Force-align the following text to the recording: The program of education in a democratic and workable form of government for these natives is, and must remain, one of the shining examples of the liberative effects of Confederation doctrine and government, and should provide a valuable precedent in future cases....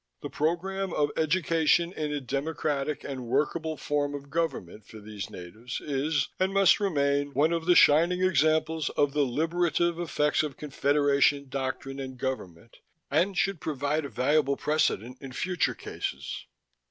The 0.23 0.31
program 0.31 0.93
of 0.93 1.11
education 1.15 1.93
in 1.93 2.11
a 2.11 2.19
democratic 2.19 3.03
and 3.03 3.27
workable 3.27 3.77
form 3.77 4.15
of 4.15 4.31
government 4.31 4.83
for 4.83 4.99
these 4.99 5.29
natives 5.29 5.79
is, 5.79 6.29
and 6.39 6.51
must 6.51 6.79
remain, 6.79 7.33
one 7.35 7.53
of 7.53 7.67
the 7.67 7.75
shining 7.75 8.23
examples 8.23 8.89
of 8.97 9.13
the 9.13 9.27
liberative 9.27 10.01
effects 10.01 10.41
of 10.41 10.57
Confederation 10.57 11.49
doctrine 11.49 11.99
and 11.99 12.17
government, 12.17 12.77
and 13.11 13.37
should 13.37 13.61
provide 13.61 14.03
a 14.03 14.09
valuable 14.09 14.57
precedent 14.57 15.19
in 15.21 15.33
future 15.33 15.75
cases.... 15.75 16.47